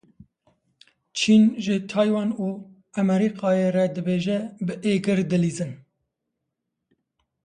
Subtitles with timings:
[1.17, 2.47] Çîn ji Taywan û
[3.01, 5.71] Amerîkayê re dibêje; bi êgir dilîzîn.